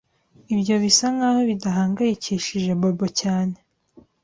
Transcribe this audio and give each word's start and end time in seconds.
Ibyo 0.53 0.75
bisa 0.83 1.05
nkaho 1.15 1.39
bidahangayikishije 1.49 2.71
Bobo 2.79 3.07
cyane. 3.19 3.55